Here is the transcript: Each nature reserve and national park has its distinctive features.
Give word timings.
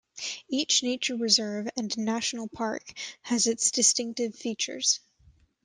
Each 0.49 0.81
nature 0.81 1.15
reserve 1.15 1.69
and 1.77 1.95
national 1.95 2.47
park 2.47 2.91
has 3.21 3.45
its 3.45 3.69
distinctive 3.69 4.33
features. 4.33 4.99